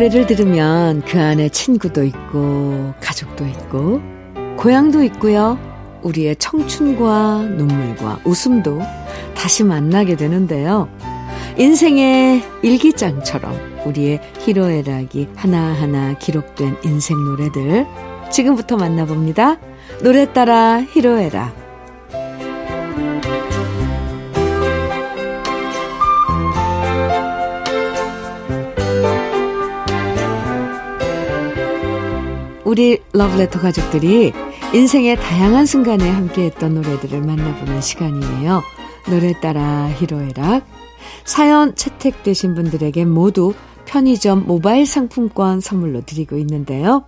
노래를 0.00 0.26
들으면 0.26 1.02
그 1.02 1.20
안에 1.20 1.50
친구도 1.50 2.04
있고, 2.04 2.94
가족도 3.02 3.44
있고, 3.44 4.00
고향도 4.56 5.02
있고요. 5.04 5.58
우리의 6.00 6.36
청춘과 6.36 7.42
눈물과 7.58 8.20
웃음도 8.24 8.80
다시 9.34 9.62
만나게 9.62 10.16
되는데요. 10.16 10.88
인생의 11.58 12.42
일기장처럼 12.62 13.54
우리의 13.84 14.22
희로애락이 14.38 15.28
하나하나 15.36 16.16
기록된 16.16 16.78
인생 16.82 17.22
노래들 17.22 17.86
지금부터 18.30 18.78
만나봅니다. 18.78 19.58
노래 20.02 20.32
따라 20.32 20.80
희로애락 20.80 21.59
우리 32.70 33.00
러브레터 33.12 33.58
가족들이 33.58 34.32
인생의 34.72 35.16
다양한 35.16 35.66
순간에 35.66 36.08
함께했던 36.08 36.76
노래들을 36.76 37.20
만나보는 37.20 37.80
시간이에요. 37.80 38.62
노래 39.08 39.32
따라 39.40 39.88
히로에락. 39.88 40.64
사연 41.24 41.74
채택되신 41.74 42.54
분들에게 42.54 43.06
모두 43.06 43.54
편의점 43.86 44.44
모바일 44.46 44.86
상품권 44.86 45.60
선물로 45.60 46.02
드리고 46.06 46.36
있는데요. 46.38 47.02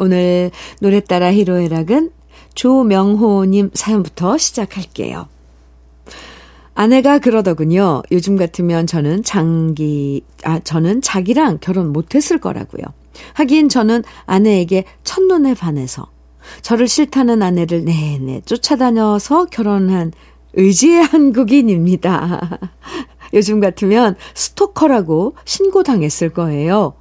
오늘 0.00 0.50
노래 0.80 1.00
따라 1.00 1.30
히로에락은 1.30 2.10
조명호님 2.54 3.72
사연부터 3.74 4.38
시작할게요. 4.38 5.28
아내가 6.74 7.18
그러더군요. 7.18 8.00
요즘 8.10 8.38
같으면 8.38 8.86
저는 8.86 9.22
장기, 9.22 10.24
아, 10.44 10.60
저는 10.60 11.02
자기랑 11.02 11.58
결혼 11.60 11.92
못했을 11.92 12.38
거라고요. 12.38 12.84
하긴 13.34 13.68
저는 13.68 14.02
아내에게 14.26 14.84
첫눈에 15.04 15.54
반해서 15.54 16.08
저를 16.62 16.88
싫다는 16.88 17.42
아내를 17.42 17.84
내내 17.84 18.42
쫓아다녀서 18.42 19.46
결혼한 19.46 20.12
의지의 20.54 21.02
한국인입니다. 21.02 22.60
요즘 23.34 23.60
같으면 23.60 24.16
스토커라고 24.34 25.34
신고당했을 25.44 26.30
거예요. 26.30 26.94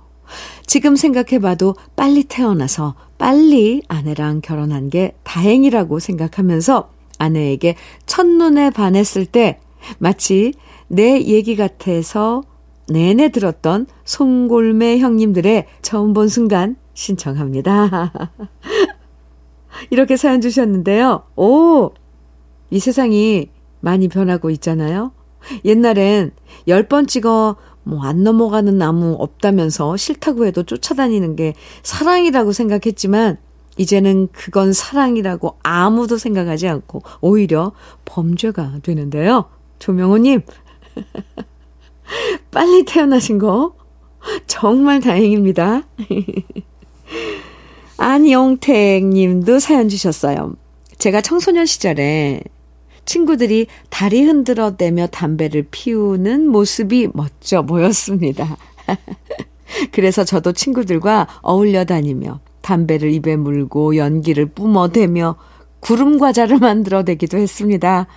지금 0.65 0.95
생각해봐도 0.95 1.75
빨리 1.95 2.23
태어나서 2.23 2.95
빨리 3.17 3.83
아내랑 3.87 4.41
결혼한 4.41 4.89
게 4.89 5.15
다행이라고 5.23 5.99
생각하면서 5.99 6.89
아내에게 7.19 7.75
첫눈에 8.05 8.71
반했을 8.71 9.25
때 9.25 9.59
마치 9.99 10.53
내 10.87 11.21
얘기 11.21 11.55
같아서 11.55 12.43
내내 12.89 13.29
들었던 13.29 13.87
송골매 14.05 14.99
형님들의 14.99 15.67
처음 15.81 16.13
본 16.13 16.27
순간 16.27 16.75
신청합니다. 16.93 18.11
이렇게 19.89 20.17
사연 20.17 20.41
주셨는데요. 20.41 21.23
오! 21.35 21.91
이 22.69 22.79
세상이 22.79 23.49
많이 23.79 24.07
변하고 24.07 24.49
있잖아요. 24.49 25.11
옛날엔 25.65 26.31
10번 26.67 27.07
찍어 27.07 27.55
뭐 27.83 28.03
안 28.03 28.23
넘어가는 28.23 28.77
나무 28.77 29.15
없다면서 29.19 29.97
싫다고 29.97 30.45
해도 30.45 30.63
쫓아다니는 30.63 31.35
게 31.35 31.53
사랑이라고 31.83 32.51
생각했지만 32.51 33.37
이제는 33.77 34.27
그건 34.31 34.71
사랑이라고 34.71 35.57
아무도 35.63 36.17
생각하지 36.17 36.67
않고 36.67 37.01
오히려 37.21 37.71
범죄가 38.05 38.79
되는데요. 38.83 39.45
조명호님. 39.79 40.41
빨리 42.51 42.85
태어나신 42.85 43.39
거 43.39 43.75
정말 44.47 44.99
다행입니다. 44.99 45.83
안영택 47.97 49.05
님도 49.05 49.59
사연 49.59 49.89
주셨어요. 49.89 50.55
제가 50.97 51.21
청소년 51.21 51.65
시절에 51.65 52.41
친구들이 53.05 53.67
다리 53.89 54.23
흔들어 54.23 54.77
대며 54.77 55.07
담배를 55.07 55.67
피우는 55.69 56.47
모습이 56.47 57.09
멋져 57.13 57.63
보였습니다. 57.63 58.57
그래서 59.91 60.23
저도 60.23 60.53
친구들과 60.53 61.27
어울려 61.41 61.83
다니며 61.83 62.39
담배를 62.61 63.11
입에 63.11 63.35
물고 63.35 63.97
연기를 63.97 64.45
뿜어대며 64.45 65.35
구름 65.79 66.17
과자를 66.17 66.59
만들어 66.59 67.03
대기도 67.03 67.37
했습니다. 67.37 68.07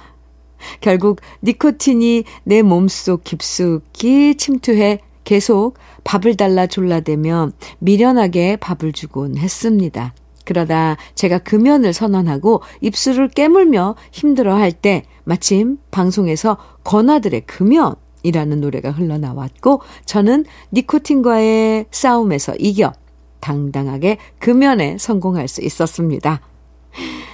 결국 0.80 1.20
니코틴이 1.42 2.24
내 2.44 2.62
몸속 2.62 3.24
깊숙이 3.24 4.36
침투해 4.36 5.00
계속 5.24 5.74
밥을 6.04 6.36
달라 6.36 6.66
졸라대며 6.66 7.50
미련하게 7.80 8.56
밥을 8.56 8.92
주곤 8.92 9.36
했습니다. 9.36 10.14
그러다 10.44 10.96
제가 11.16 11.38
금연을 11.38 11.92
선언하고 11.92 12.62
입술을 12.80 13.28
깨물며 13.28 13.96
힘들어할 14.12 14.70
때 14.72 15.02
마침 15.24 15.78
방송에서 15.90 16.56
건아들의 16.84 17.42
금연이라는 17.46 18.60
노래가 18.60 18.92
흘러나왔고 18.92 19.82
저는 20.04 20.44
니코틴과의 20.72 21.86
싸움에서 21.90 22.54
이겨 22.60 22.92
당당하게 23.40 24.18
금연에 24.38 24.98
성공할 24.98 25.48
수 25.48 25.62
있었습니다. 25.62 26.40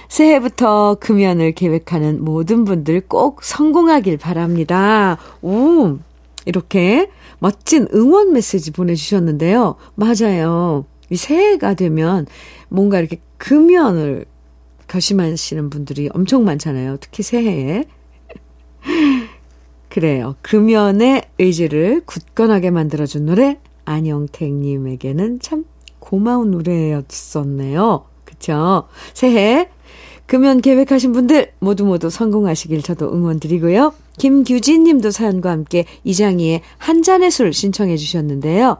새해부터 0.07 0.97
금연을 0.99 1.53
계획하는 1.53 2.23
모든 2.23 2.65
분들 2.65 3.01
꼭 3.07 3.43
성공하길 3.43 4.17
바랍니다. 4.17 5.17
오, 5.41 5.97
이렇게 6.45 7.09
멋진 7.39 7.87
응원 7.93 8.33
메시지 8.33 8.71
보내주셨는데요. 8.71 9.75
맞아요. 9.95 10.85
이 11.09 11.15
새해가 11.15 11.73
되면 11.73 12.25
뭔가 12.69 12.99
이렇게 12.99 13.19
금연을 13.37 14.25
결심하시는 14.87 15.69
분들이 15.69 16.09
엄청 16.13 16.43
많잖아요. 16.43 16.97
특히 16.99 17.23
새해에. 17.23 17.85
그래요. 19.89 20.35
금연의 20.41 21.23
의지를 21.39 22.01
굳건하게 22.05 22.71
만들어준 22.71 23.25
노래, 23.25 23.59
안영택님에게는 23.85 25.39
참 25.39 25.65
고마운 25.99 26.51
노래였었네요. 26.51 28.05
그쵸? 28.43 28.89
새해 29.13 29.69
금연 30.25 30.61
계획하신 30.61 31.13
분들 31.13 31.53
모두 31.59 31.85
모두 31.85 32.09
성공하시길 32.09 32.81
저도 32.83 33.13
응원 33.13 33.39
드리고요. 33.39 33.93
김규진 34.17 34.83
님도 34.83 35.11
사연과 35.11 35.49
함께 35.49 35.85
이장희의 36.03 36.61
한 36.77 37.03
잔의 37.03 37.31
술 37.31 37.53
신청해 37.53 37.95
주셨는데요. 37.95 38.77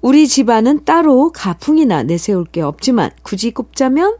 우리 0.00 0.26
집안은 0.26 0.84
따로 0.84 1.30
가풍이나 1.30 2.02
내세울 2.02 2.44
게 2.44 2.60
없지만 2.60 3.10
굳이 3.22 3.52
꼽자면 3.52 4.16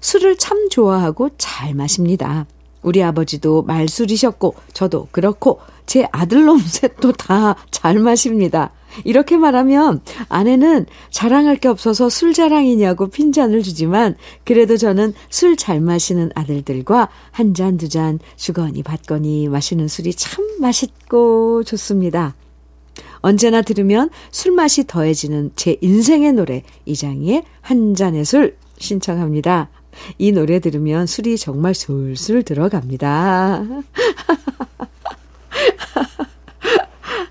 술을 0.00 0.36
참 0.36 0.68
좋아하고 0.68 1.30
잘 1.38 1.74
마십니다. 1.74 2.46
우리 2.82 3.02
아버지도 3.02 3.62
말술이셨고 3.62 4.54
저도 4.72 5.08
그렇고 5.12 5.60
제 5.86 6.08
아들놈 6.10 6.58
셋도 6.58 7.12
다 7.12 7.56
잘 7.70 7.98
마십니다. 7.98 8.72
이렇게 9.04 9.36
말하면 9.36 10.00
아내는 10.28 10.86
자랑할 11.10 11.56
게 11.56 11.68
없어서 11.68 12.08
술 12.08 12.32
자랑이냐고 12.32 13.08
핀잔을 13.08 13.62
주지만 13.62 14.16
그래도 14.44 14.76
저는 14.76 15.14
술 15.28 15.56
잘 15.56 15.80
마시는 15.80 16.30
아들들과 16.34 17.08
한 17.30 17.54
잔, 17.54 17.76
두 17.76 17.88
잔 17.88 18.18
주거니 18.36 18.82
받거니 18.82 19.48
마시는 19.48 19.88
술이 19.88 20.14
참 20.14 20.44
맛있고 20.60 21.64
좋습니다. 21.64 22.34
언제나 23.20 23.62
들으면 23.62 24.10
술맛이 24.30 24.86
더해지는 24.86 25.52
제 25.56 25.76
인생의 25.80 26.32
노래 26.32 26.62
이장희의 26.86 27.42
한 27.60 27.94
잔의 27.94 28.24
술 28.24 28.56
신청합니다. 28.78 29.68
이 30.18 30.32
노래 30.32 30.60
들으면 30.60 31.06
술이 31.06 31.36
정말 31.36 31.74
술술 31.74 32.44
들어갑니다. 32.44 33.64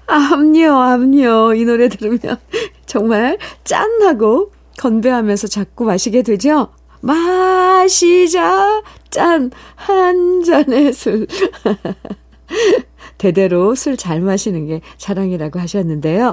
암요, 0.09 0.73
암요. 0.73 1.53
이 1.53 1.65
노래 1.65 1.87
들으면 1.89 2.37
정말 2.85 3.37
짠하고 3.63 4.51
건배하면서 4.77 5.47
자꾸 5.47 5.85
마시게 5.85 6.23
되죠? 6.23 6.69
마시자, 7.01 8.81
짠, 9.09 9.51
한 9.75 10.43
잔의 10.43 10.93
술. 10.93 11.27
대대로 13.17 13.75
술 13.75 13.97
잘 13.97 14.21
마시는 14.21 14.67
게 14.67 14.81
자랑이라고 14.97 15.59
하셨는데요. 15.59 16.31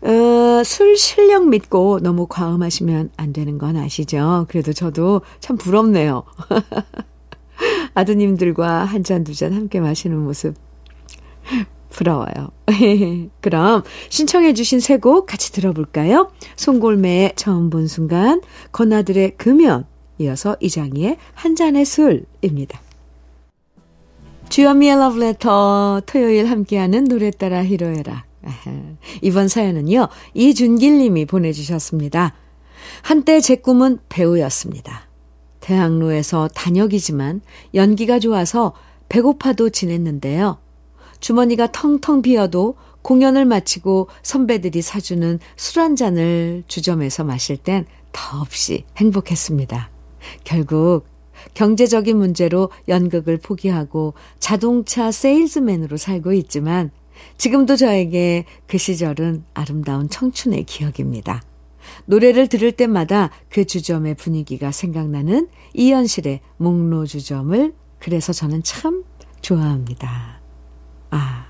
어, 0.00 0.62
술 0.64 0.96
실력 0.96 1.48
믿고 1.48 2.00
너무 2.00 2.26
과음하시면 2.28 3.10
안 3.16 3.32
되는 3.32 3.58
건 3.58 3.76
아시죠? 3.76 4.46
그래도 4.48 4.72
저도 4.72 5.22
참 5.40 5.56
부럽네요. 5.56 6.24
아드님들과 7.94 8.84
한 8.84 9.02
잔, 9.04 9.24
두 9.24 9.34
잔 9.34 9.52
함께 9.52 9.80
마시는 9.80 10.16
모습 10.18 10.54
부러워요. 11.90 12.50
그럼 13.40 13.82
신청해 14.08 14.54
주신 14.54 14.80
세 14.80 14.98
곡 14.98 15.26
같이 15.26 15.52
들어볼까요? 15.52 16.30
송골매의 16.56 17.32
처음 17.36 17.70
본 17.70 17.86
순간, 17.86 18.40
건아들의 18.72 19.36
금연, 19.36 19.86
이어서 20.18 20.56
이장희의 20.60 21.16
한 21.34 21.54
잔의 21.56 21.84
술입니다. 21.84 22.80
주현미의 24.48 24.96
러브레터 24.96 26.02
토요일 26.06 26.46
함께하는 26.50 27.04
노래 27.04 27.30
따라 27.30 27.64
히로에라. 27.64 28.24
이번 29.22 29.48
사연은요, 29.48 30.08
이준길 30.34 30.98
님이 30.98 31.26
보내주셨습니다. 31.26 32.34
한때 33.02 33.40
제 33.40 33.56
꿈은 33.56 33.98
배우였습니다. 34.08 35.06
대학로에서 35.60 36.48
단역이지만 36.48 37.42
연기가 37.74 38.18
좋아서 38.18 38.72
배고파도 39.08 39.70
지냈는데요. 39.70 40.58
주머니가 41.20 41.72
텅텅 41.72 42.22
비어도 42.22 42.76
공연을 43.02 43.44
마치고 43.44 44.08
선배들이 44.22 44.82
사주는 44.82 45.38
술 45.56 45.78
한 45.82 45.96
잔을 45.96 46.64
주점에서 46.66 47.24
마실 47.24 47.56
땐 47.56 47.86
더없이 48.12 48.84
행복했습니다. 48.96 49.90
결국 50.44 51.06
경제적인 51.54 52.16
문제로 52.16 52.70
연극을 52.88 53.38
포기하고 53.38 54.14
자동차 54.40 55.10
세일즈맨으로 55.12 55.96
살고 55.96 56.32
있지만 56.32 56.90
지금도 57.36 57.76
저에게 57.76 58.44
그 58.66 58.78
시절은 58.78 59.44
아름다운 59.54 60.08
청춘의 60.08 60.64
기억입니다. 60.64 61.42
노래를 62.06 62.48
들을 62.48 62.72
때마다 62.72 63.30
그 63.48 63.64
주점의 63.64 64.16
분위기가 64.16 64.72
생각나는 64.72 65.48
이현실의 65.74 66.40
목로 66.56 67.06
주점을 67.06 67.72
그래서 67.98 68.32
저는 68.32 68.62
참 68.62 69.04
좋아합니다. 69.40 70.37
아, 71.10 71.46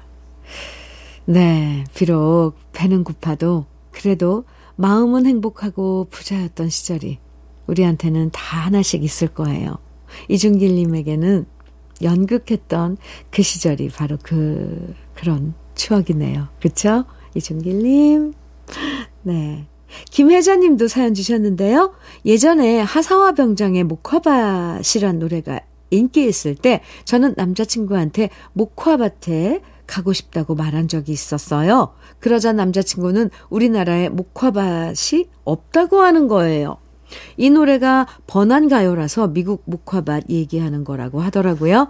네, 1.24 1.84
비록 1.94 2.54
배는 2.72 3.04
고파도 3.04 3.66
그래도 3.90 4.44
마음은 4.76 5.26
행복하고 5.26 6.06
부자였던 6.10 6.68
시절이 6.68 7.18
우리한테는 7.66 8.30
다 8.30 8.58
하나씩 8.58 9.02
있을 9.02 9.28
거예요. 9.28 9.78
이준길님에게는 10.28 11.46
연극했던 12.02 12.96
그 13.30 13.42
시절이 13.42 13.90
바로 13.90 14.16
그, 14.22 14.94
그런 15.14 15.54
추억이네요. 15.74 16.48
그쵸? 16.60 17.04
이준길님. 17.34 18.34
네. 19.22 19.66
김혜자님도 20.10 20.88
사연 20.88 21.14
주셨는데요. 21.14 21.94
예전에 22.24 22.80
하사와 22.80 23.32
병장의 23.32 23.84
목화밭이란 23.84 25.18
노래가 25.18 25.60
인기 25.90 26.26
있을 26.26 26.54
때 26.54 26.82
저는 27.04 27.34
남자친구한테 27.36 28.30
목화밭에 28.52 29.62
가고 29.86 30.12
싶다고 30.12 30.54
말한 30.54 30.86
적이 30.86 31.12
있었어요. 31.12 31.94
그러자 32.20 32.52
남자친구는 32.52 33.30
우리나라에 33.48 34.10
목화밭이 34.10 35.26
없다고 35.44 36.00
하는 36.00 36.28
거예요. 36.28 36.76
이 37.36 37.50
노래가 37.50 38.06
번안가요라서 38.26 39.28
미국 39.28 39.62
목화밭 39.64 40.24
얘기하는 40.28 40.84
거라고 40.84 41.20
하더라고요. 41.20 41.88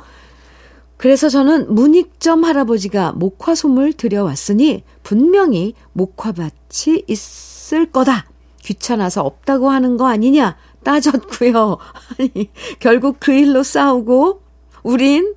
그래서 0.96 1.28
저는 1.28 1.74
문익점 1.74 2.44
할아버지가 2.44 3.12
목화솜을 3.12 3.92
들여왔으니 3.94 4.84
분명히 5.02 5.74
목화밭이 5.92 7.04
있을 7.06 7.90
거다. 7.90 8.26
귀찮아서 8.62 9.22
없다고 9.22 9.70
하는 9.70 9.96
거 9.96 10.08
아니냐 10.08 10.56
따졌고요. 10.82 11.78
아니 12.18 12.50
결국 12.78 13.16
그 13.20 13.32
일로 13.32 13.62
싸우고 13.62 14.42
우린 14.82 15.34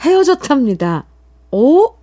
헤어졌답니다. 0.00 1.06
오? 1.50 1.94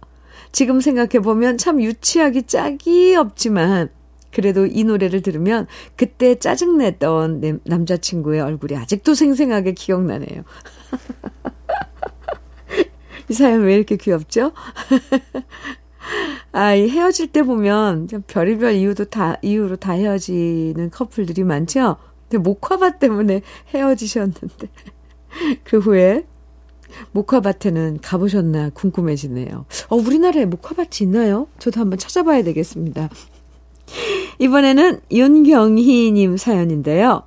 지금 0.51 0.81
생각해보면 0.81 1.57
참 1.57 1.81
유치하기 1.81 2.43
짝이 2.43 3.15
없지만 3.15 3.89
그래도 4.31 4.65
이 4.65 4.84
노래를 4.84 5.21
들으면 5.21 5.67
그때 5.95 6.36
짜증냈던 6.36 7.62
남자친구의 7.63 8.41
얼굴이 8.41 8.77
아직도 8.77 9.13
생생하게 9.13 9.73
기억나네요. 9.73 10.43
이 13.29 13.34
사연 13.34 13.63
왜 13.63 13.75
이렇게 13.75 13.97
귀엽죠? 13.97 14.53
아, 16.51 16.73
이 16.73 16.89
헤어질 16.89 17.27
때 17.27 17.43
보면 17.43 18.07
별의별 18.27 18.73
이유도 18.73 19.05
다, 19.05 19.38
이유로 19.41 19.77
다 19.77 19.93
헤어지는 19.93 20.89
커플들이 20.89 21.43
많죠? 21.43 21.97
근데 22.32 22.38
목화밭 22.38 23.00
때문에 23.00 23.41
헤어지셨는데. 23.74 24.70
그 25.65 25.80
후에 25.80 26.26
목화밭에는 27.12 28.00
가보셨나 28.02 28.70
궁금해지네요. 28.74 29.65
어, 29.89 29.96
우리나라에 29.96 30.46
목화밭이 30.46 31.02
있나요? 31.02 31.48
저도 31.60 31.82
한번 31.82 32.00
찾아봐야 32.00 32.44
되겠습니다. 32.44 33.10
이번에는 34.39 35.02
윤경희님 35.12 36.38
사연인데요. 36.38 37.24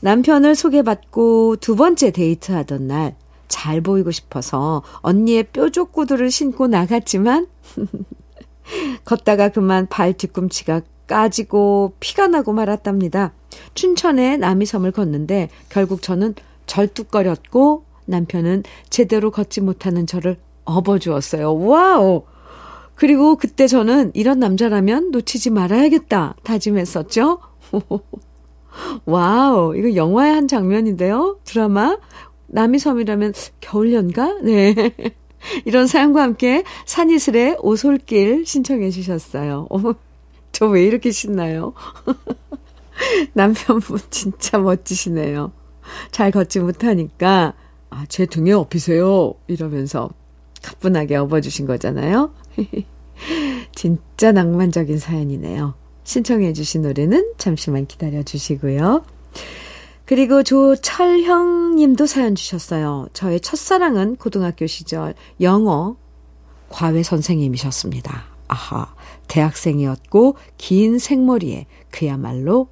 남편을 0.00 0.54
소개받고 0.54 1.56
두 1.56 1.76
번째 1.76 2.10
데이트하던 2.10 2.86
날, 2.86 3.16
잘 3.48 3.82
보이고 3.82 4.10
싶어서 4.10 4.82
언니의 5.02 5.44
뾰족 5.52 5.92
구두를 5.92 6.30
신고 6.30 6.66
나갔지만, 6.66 7.46
걷다가 9.04 9.50
그만 9.50 9.86
발 9.86 10.14
뒤꿈치가 10.14 10.80
까지고 11.06 11.94
피가 12.00 12.28
나고 12.28 12.52
말았답니다. 12.52 13.32
춘천에 13.74 14.36
남이섬을 14.36 14.92
걷는데 14.92 15.48
결국 15.68 16.02
저는 16.02 16.34
절뚝거렸고 16.66 17.84
남편은 18.06 18.64
제대로 18.90 19.30
걷지 19.30 19.60
못하는 19.60 20.06
저를 20.06 20.36
업어주었어요. 20.64 21.54
wow! 21.54 22.22
그리고 22.94 23.36
그때 23.36 23.66
저는 23.66 24.12
이런 24.14 24.38
남자라면 24.38 25.10
놓치지 25.10 25.50
말아야겠다 25.50 26.36
다짐했었죠. 26.42 27.40
wow, 29.04 29.76
이거 29.76 29.94
영화의 29.94 30.34
한 30.34 30.48
장면인데요. 30.48 31.38
드라마 31.44 31.98
남이섬이라면 32.46 33.32
겨울연가? 33.60 34.38
네. 34.42 34.74
이런 35.66 35.86
사연과 35.86 36.22
함께 36.22 36.64
산이슬의 36.86 37.58
오솔길 37.60 38.46
신청해 38.46 38.90
주셨어요. 38.90 39.66
어, 39.70 39.78
저 40.54 40.66
왜 40.68 40.84
이렇게 40.84 41.10
신나요? 41.10 41.74
남편분 43.34 43.98
진짜 44.10 44.56
멋지시네요. 44.58 45.52
잘 46.12 46.30
걷지 46.30 46.60
못하니까, 46.60 47.54
아, 47.90 48.06
제 48.08 48.24
등에 48.24 48.52
업히세요. 48.52 49.34
이러면서 49.48 50.10
가뿐하게 50.62 51.16
업어주신 51.16 51.66
거잖아요. 51.66 52.32
진짜 53.74 54.32
낭만적인 54.32 54.98
사연이네요. 54.98 55.74
신청해 56.04 56.52
주신 56.52 56.82
노래는 56.82 57.32
잠시만 57.36 57.86
기다려 57.86 58.22
주시고요. 58.22 59.04
그리고 60.04 60.42
조철형 60.42 61.76
님도 61.76 62.06
사연 62.06 62.34
주셨어요. 62.34 63.08
저의 63.12 63.40
첫사랑은 63.40 64.16
고등학교 64.16 64.66
시절 64.66 65.14
영어 65.40 65.96
과외 66.68 67.02
선생님이셨습니다. 67.02 68.33
아하, 68.48 68.94
대학생이었고 69.28 70.36
긴 70.58 70.98
생머리에 70.98 71.66
그야말로 71.90 72.68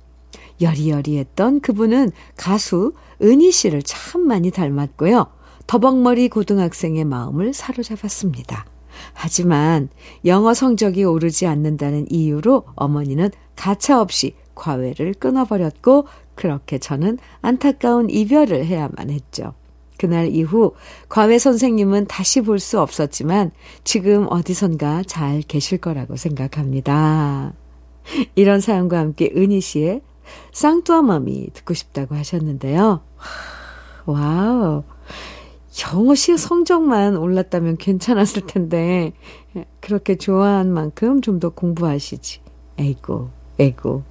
여리여리했던 0.60 1.60
그분은 1.60 2.12
가수 2.36 2.92
은희 3.22 3.50
씨를 3.52 3.82
참 3.82 4.26
많이 4.26 4.50
닮았고요. 4.50 5.26
더벅머리 5.66 6.28
고등학생의 6.28 7.04
마음을 7.04 7.54
사로잡았습니다. 7.54 8.66
하지만 9.14 9.88
영어 10.24 10.54
성적이 10.54 11.04
오르지 11.04 11.46
않는다는 11.46 12.06
이유로 12.10 12.64
어머니는 12.74 13.30
가차없이 13.56 14.34
과외를 14.54 15.14
끊어버렸고 15.14 16.06
그렇게 16.34 16.78
저는 16.78 17.18
안타까운 17.40 18.10
이별을 18.10 18.66
해야만 18.66 19.10
했죠. 19.10 19.54
그날 20.02 20.26
이후 20.34 20.74
과외 21.08 21.38
선생님은 21.38 22.06
다시 22.06 22.40
볼 22.40 22.58
수 22.58 22.80
없었지만 22.80 23.52
지금 23.84 24.26
어디선가 24.28 25.04
잘 25.06 25.42
계실 25.42 25.78
거라고 25.78 26.16
생각합니다. 26.16 27.52
이런 28.34 28.60
사연과 28.60 28.98
함께 28.98 29.32
은희 29.36 29.60
씨의 29.60 30.00
Sans 30.52 30.85
toi 30.85 31.09
mamie 31.09 31.50
듣고 31.54 31.74
싶다고 31.74 32.14
하셨는데요. 32.16 33.00
wow. 34.06 34.82
영어 35.94 36.14
시 36.14 36.36
성적만 36.36 37.16
올랐다면 37.16 37.76
괜찮았을 37.78 38.46
텐데 38.46 39.12
그렇게 39.80 40.16
좋아한 40.16 40.72
만큼 40.72 41.20
좀 41.20 41.38
더 41.40 41.50
공부하시지. 41.50 42.40
에이고, 42.78 43.30
에이고. 43.60 44.02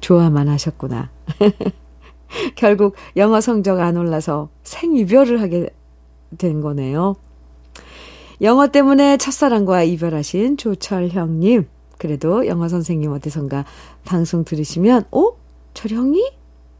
좋아만 0.00 0.48
하셨구나. 0.48 1.10
결국 2.56 2.94
영어 3.16 3.40
성적 3.40 3.80
안 3.80 3.96
올라서 3.96 4.48
생이별을 4.62 5.40
하게 5.40 5.68
된 6.38 6.60
거네요. 6.60 7.16
영어 8.40 8.66
때문에 8.66 9.18
첫사랑과 9.18 9.84
이별하신 9.84 10.56
조철형님. 10.56 11.68
그래도 11.98 12.46
영어 12.46 12.68
선생님 12.68 13.12
어디선가 13.12 13.64
방송 14.04 14.44
들으시면, 14.44 15.04
어? 15.12 15.30
철형이? 15.74 16.32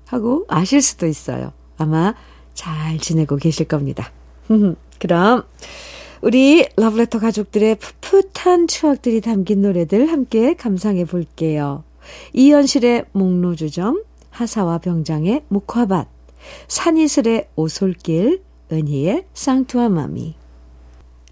하고 0.07 0.45
아실 0.49 0.83
수도 0.83 1.07
있어요. 1.07 1.53
아마 1.79 2.15
잘 2.55 2.99
지내고 2.99 3.37
계실 3.37 3.67
겁니다. 3.67 4.11
그럼, 4.99 5.45
우리 6.21 6.67
러브레터 6.77 7.19
가족들의 7.19 7.77
풋풋한 7.77 8.67
추억들이 8.67 9.21
담긴 9.21 9.63
노래들 9.63 10.11
함께 10.11 10.55
감상해 10.55 11.05
볼게요. 11.05 11.85
이현실의 12.33 13.07
목로주점, 13.13 14.03
하사와 14.33 14.79
병장의 14.79 15.45
묵화밭, 15.49 16.09
산이슬의 16.69 17.49
오솔길, 17.55 18.43
은희의 18.73 19.27
쌍투아마미. 19.35 20.35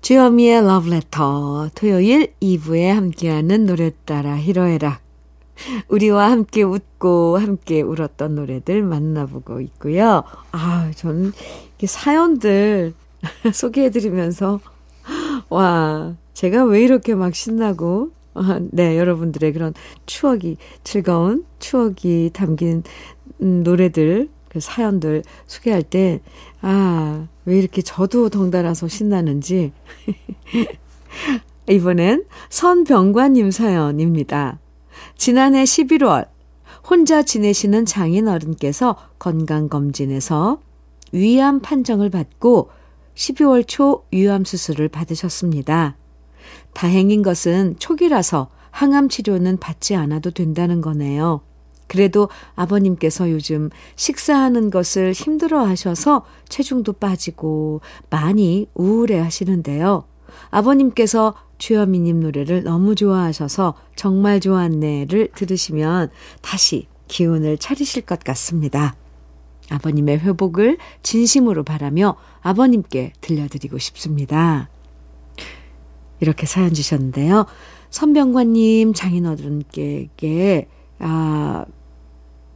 주여미의 0.02 0.62
러브레터, 0.62 1.70
토요일 1.74 2.32
2부에 2.40 2.88
함께하는 2.88 3.66
노래 3.66 3.90
따라 4.04 4.36
히로에락. 4.36 5.00
우리와 5.88 6.30
함께 6.30 6.62
웃고 6.62 7.38
함께 7.38 7.82
울었던 7.82 8.34
노래들 8.34 8.82
만나보고 8.82 9.60
있고요. 9.60 10.22
아, 10.52 10.90
저는 10.94 11.32
사연들 11.84 12.94
소개해드리면서, 13.52 14.60
와, 15.50 16.14
제가 16.32 16.64
왜 16.64 16.82
이렇게 16.82 17.14
막 17.14 17.34
신나고 17.34 18.10
아, 18.12 18.19
네, 18.70 18.98
여러분들의 18.98 19.52
그런 19.52 19.74
추억이, 20.06 20.56
즐거운 20.84 21.44
추억이 21.58 22.30
담긴 22.32 22.82
음, 23.42 23.62
노래들, 23.62 24.28
그 24.48 24.60
사연들 24.60 25.22
소개할 25.46 25.82
때, 25.82 26.20
아, 26.60 27.26
왜 27.44 27.58
이렇게 27.58 27.82
저도 27.82 28.28
덩달아서 28.28 28.88
신나는지. 28.88 29.72
이번엔 31.68 32.24
선병관님 32.48 33.50
사연입니다. 33.50 34.58
지난해 35.16 35.64
11월, 35.64 36.28
혼자 36.88 37.22
지내시는 37.22 37.86
장인 37.86 38.26
어른께서 38.26 38.96
건강검진에서 39.18 40.60
위암 41.12 41.60
판정을 41.60 42.10
받고 42.10 42.70
12월 43.14 43.66
초 43.66 44.04
위암 44.10 44.44
수술을 44.44 44.88
받으셨습니다. 44.88 45.96
다행인 46.72 47.22
것은 47.22 47.76
초기라서 47.78 48.48
항암 48.70 49.08
치료는 49.08 49.58
받지 49.58 49.94
않아도 49.94 50.30
된다는 50.30 50.80
거네요. 50.80 51.40
그래도 51.86 52.28
아버님께서 52.54 53.32
요즘 53.32 53.68
식사하는 53.96 54.70
것을 54.70 55.12
힘들어 55.12 55.64
하셔서 55.64 56.24
체중도 56.48 56.92
빠지고 56.94 57.80
많이 58.10 58.68
우울해 58.74 59.18
하시는데요. 59.18 60.04
아버님께서 60.50 61.34
주여미님 61.58 62.20
노래를 62.20 62.62
너무 62.62 62.94
좋아하셔서 62.94 63.74
정말 63.96 64.38
좋았네를 64.38 65.30
들으시면 65.34 66.10
다시 66.42 66.86
기운을 67.08 67.58
차리실 67.58 68.02
것 68.02 68.20
같습니다. 68.20 68.94
아버님의 69.68 70.18
회복을 70.20 70.78
진심으로 71.02 71.64
바라며 71.64 72.16
아버님께 72.40 73.12
들려드리고 73.20 73.78
싶습니다. 73.78 74.68
이렇게 76.20 76.46
사연 76.46 76.72
주셨는데요. 76.72 77.46
선병관님, 77.90 78.94
장인어른께, 78.94 80.68
아, 81.00 81.64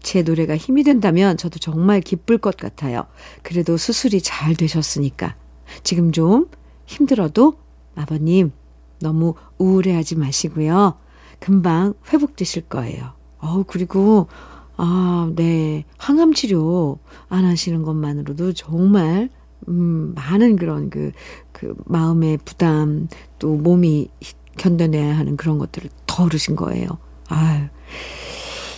제 0.04 0.22
노래가 0.22 0.56
힘이 0.56 0.84
된다면 0.84 1.36
저도 1.36 1.58
정말 1.58 2.00
기쁠 2.00 2.38
것 2.38 2.56
같아요. 2.56 3.06
그래도 3.42 3.76
수술이 3.76 4.20
잘 4.20 4.54
되셨으니까. 4.54 5.34
지금 5.82 6.12
좀 6.12 6.46
힘들어도 6.86 7.54
아버님 7.96 8.52
너무 9.00 9.34
우울해하지 9.58 10.16
마시고요. 10.16 10.98
금방 11.40 11.94
회복되실 12.12 12.68
거예요. 12.68 13.12
어 13.38 13.64
그리고 13.66 14.28
아, 14.76 15.30
네. 15.34 15.84
항암 15.98 16.34
치료 16.34 16.98
안 17.28 17.44
하시는 17.44 17.82
것만으로도 17.82 18.52
정말 18.52 19.30
음, 19.68 20.14
많은 20.14 20.56
그런 20.56 20.90
그, 20.90 21.12
그 21.52 21.74
마음의 21.86 22.38
부담, 22.44 23.08
또 23.38 23.54
몸이 23.54 24.08
견뎌내야 24.56 25.16
하는 25.16 25.36
그런 25.36 25.58
것들을 25.58 25.90
덜으신 26.06 26.56
거예요. 26.56 26.86
아유. 27.28 27.66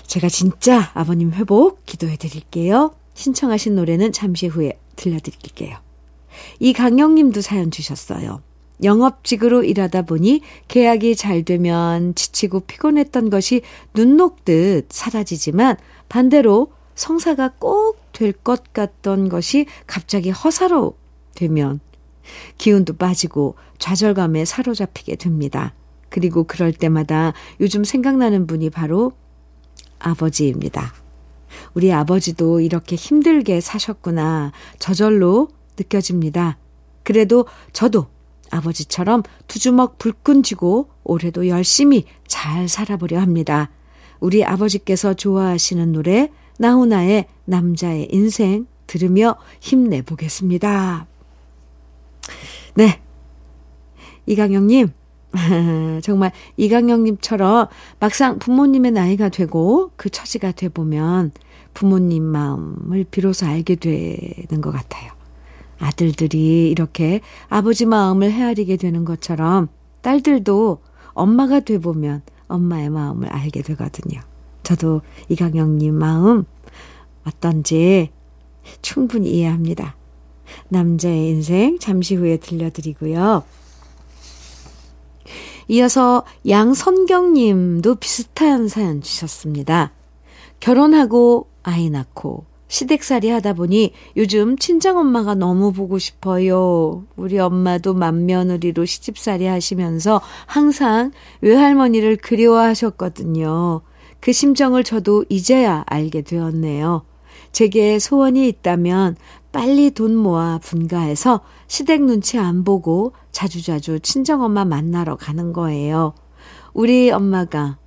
제가 0.07 0.29
진짜 0.29 0.91
아버님 0.95 1.33
회복 1.33 1.85
기도해 1.85 2.17
드릴게요. 2.17 2.95
신청하신 3.15 3.75
노래는 3.75 4.13
잠시 4.13 4.47
후에 4.47 4.79
들려드릴게요. 4.95 5.77
이강영 6.61 7.15
님도 7.15 7.41
사연 7.41 7.71
주셨어요. 7.71 8.43
영업직으로 8.83 9.65
일하다 9.65 10.03
보니 10.03 10.43
계약이 10.69 11.17
잘 11.17 11.43
되면 11.45 12.15
지치고 12.15 12.61
피곤했던 12.61 13.31
것이 13.31 13.63
눈 13.95 14.17
녹듯 14.17 14.89
사라지지만 14.91 15.77
반대로 16.09 16.73
성사가 16.97 17.53
꼭 17.59 18.07
될 18.17 18.33
것 18.33 18.73
같던 18.73 19.29
것이 19.29 19.67
갑자기 19.87 20.31
허사로 20.31 20.97
되면 21.35 21.81
기운도 22.57 22.97
빠지고 22.97 23.57
좌절감에 23.79 24.47
사로잡히게 24.47 25.17
됩니다. 25.17 25.75
그리고 26.09 26.45
그럴 26.45 26.73
때마다 26.73 27.35
요즘 27.61 27.85
생각나는 27.85 28.47
분이 28.47 28.71
바로 28.71 29.13
아버지입니다. 29.99 30.95
우리 31.75 31.93
아버지도 31.93 32.61
이렇게 32.61 32.97
힘들게 32.97 33.61
사셨구나. 33.61 34.53
저절로 34.79 35.49
느껴집니다. 35.79 36.57
그래도 37.03 37.47
저도 37.75 38.07
아버지처럼 38.51 39.25
두 39.47 39.59
주먹 39.59 39.99
불끈 39.99 40.43
쥐고 40.43 40.89
올해도 41.05 41.49
열심히 41.49 42.05
잘 42.27 42.67
살아보려 42.67 43.21
합니다. 43.21 43.71
우리 44.21 44.43
아버지께서 44.43 45.13
좋아하시는 45.13 45.93
노래 45.93 46.31
나훈아의 46.59 47.27
남자의 47.45 48.09
인생 48.11 48.67
들으며 48.87 49.37
힘내보겠습니다. 49.61 51.07
네. 52.75 53.01
이강영님, 54.27 54.89
정말 56.03 56.33
이강영님처럼 56.57 57.69
막상 58.01 58.39
부모님의 58.39 58.93
나이가 58.93 59.29
되고 59.29 59.91
그 59.97 60.11
처지가 60.11 60.53
돼보면 60.53 61.33
부모님 61.75 62.23
마음을 62.25 63.05
비로소 63.11 63.47
알게 63.47 63.77
되는 63.77 64.61
것 64.61 64.73
같아요. 64.73 65.13
아들들이 65.79 66.71
이렇게 66.71 67.21
아버지 67.49 67.85
마음을 67.87 68.33
헤아리게 68.33 68.77
되는 68.77 69.05
것처럼 69.05 69.69
딸들도 70.01 70.81
엄마가 71.13 71.61
돼보면 71.61 72.23
엄마의 72.49 72.91
마음을 72.91 73.29
알게 73.29 73.63
되거든요. 73.63 74.21
저도 74.67 75.03
이강영님 75.29 75.95
마음 75.95 76.45
어떤지 77.25 78.11
충분히 78.83 79.31
이해합니다. 79.31 79.95
남자의 80.71 81.29
인생 81.29 81.79
잠시 81.79 82.17
후에 82.17 82.39
들려드리고요. 82.39 83.45
이어서 85.69 86.25
양선경 86.49 87.35
님도 87.35 87.95
비슷한 87.95 88.67
사연 88.67 89.03
주셨습니다. 89.03 89.93
결혼하고 90.59 91.49
아이 91.63 91.89
낳고 91.89 92.47
시댁살이 92.67 93.31
하다 93.31 93.53
보니 93.53 93.93
요즘 94.17 94.59
친정엄마가 94.59 95.37
너무 95.37 95.73
보고 95.73 96.01
싶어요. 96.01 97.05
우리 97.15 97.39
엄마도 97.39 97.95
맏며느리로 97.95 98.85
시집살이 98.85 99.47
하시면서 99.47 100.21
항상 100.47 101.13
외할머니를 101.41 102.17
그리워하셨거든요. 102.17 103.83
그 104.21 104.33
심정을 104.33 104.85
저도 104.85 105.25
이제야 105.29 105.85
알게 105.87 106.23
되었네요. 106.23 107.05
제게 107.53 107.99
소원이 107.99 108.49
있다면 108.49 109.17
빨리 109.53 109.91
돈 109.91 110.15
모아 110.15 110.59
분가해서 110.59 111.41
시댁 111.69 112.03
눈치 112.05 112.39
안 112.39 112.65
보고 112.65 113.13
자주자주 113.33 114.01
친정엄마 114.01 114.65
만나러 114.65 115.17
가는 115.17 115.53
거예요. 115.53 116.15
우리 116.75 117.11
엄마가 117.11 117.79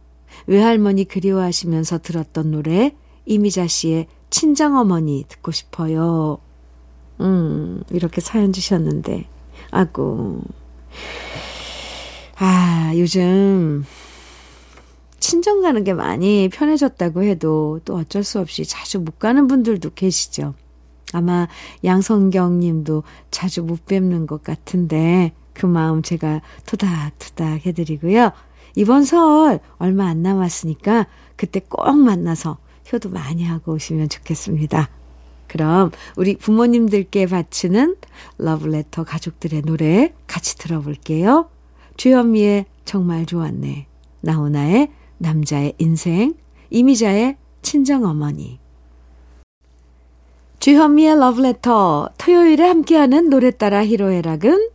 외할머니 0.48 1.06
그리워하시면서 1.06 2.00
들었던 2.00 2.52
노래 2.52 2.96
이미자 3.26 3.68
씨의 3.68 4.08
친정어머니 4.30 5.26
듣고 5.28 5.52
싶어요. 5.52 6.40
음, 7.20 7.84
이렇게 7.92 8.22
사연 8.22 8.54
주셨는데, 8.54 9.26
아고. 9.72 10.42
아, 12.38 12.92
요즘 12.96 13.86
친정 15.20 15.62
가는 15.62 15.84
게 15.84 15.94
많이 15.94 16.50
편해졌다고 16.50 17.24
해도 17.24 17.80
또 17.86 17.96
어쩔 17.96 18.24
수 18.24 18.40
없이 18.40 18.66
자주 18.66 19.00
못 19.00 19.20
가는 19.20 19.48
분들도 19.48 19.92
계시죠. 19.96 20.54
아마 21.14 21.48
양성경 21.84 22.60
님도 22.60 23.04
자주 23.32 23.64
못 23.64 23.86
뵙는 23.86 24.28
것 24.28 24.44
같은데 24.44 25.34
그 25.54 25.66
마음 25.66 26.02
제가 26.02 26.42
토닥토닥 26.66 27.66
해드리고요. 27.66 28.32
이번 28.76 29.04
설 29.04 29.60
얼마 29.78 30.08
안 30.08 30.22
남았으니까 30.22 31.08
그때 31.36 31.60
꼭 31.60 31.98
만나서 31.98 32.58
효도 32.94 33.10
많이 33.10 33.44
하고 33.44 33.74
오시면 33.74 34.10
좋겠습니다. 34.10 34.90
그럼 35.48 35.92
우리 36.16 36.38
부모님들께 36.38 37.26
바치는 37.26 37.96
러브레터 38.38 39.04
가족들의 39.04 39.64
노래 39.64 40.14
같이 40.28 40.58
들어볼게요. 40.58 41.50
주현미의 41.98 42.66
정말 42.86 43.26
좋았네. 43.26 43.88
나훈아의 44.22 44.92
남자의 45.20 45.74
인생, 45.78 46.34
이미자의 46.72 47.38
친정어머니. 47.62 48.60
주현미의 50.60 51.20
러브레터 51.20 52.10
토요일에 52.18 52.68
함께하는 52.68 53.30
노래 53.30 53.52
따라 53.52 53.86
히로애락은 53.86 54.70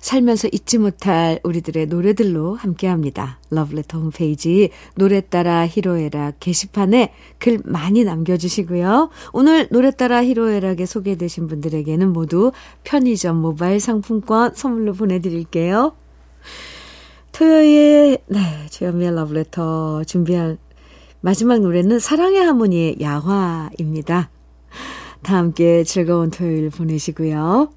살면서 0.00 0.48
잊지 0.52 0.78
못할 0.78 1.40
우리들의 1.42 1.86
노래들로 1.86 2.54
함께합니다. 2.54 3.38
러브레터 3.50 3.98
홈페이지 3.98 4.70
노래 4.94 5.20
따라 5.20 5.66
히로애락 5.66 6.36
게시판에 6.40 7.12
글 7.38 7.60
많이 7.64 8.04
남겨주시고요. 8.04 9.10
오늘 9.32 9.68
노래 9.70 9.90
따라 9.90 10.24
히로애락에 10.24 10.86
소개되신 10.86 11.46
분들에게는 11.46 12.12
모두 12.12 12.52
편의점 12.84 13.36
모바일 13.36 13.80
상품권 13.80 14.54
선물로 14.54 14.94
보내드릴게요. 14.94 15.92
토요일 17.32 18.18
네 18.26 18.38
주현미의 18.70 19.14
러브레터 19.14 20.04
준비한 20.04 20.58
마지막 21.22 21.60
노래는 21.60 21.98
사랑의 21.98 22.42
하모니의 22.42 22.98
야화입니다. 23.00 24.30
다 25.22 25.36
함께 25.36 25.82
즐거운 25.82 26.30
토요일 26.30 26.68
보내시고요. 26.68 27.72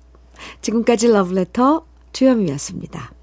지금까지 0.62 1.08
러브레터 1.08 1.86
주현미였습니다. 2.12 3.15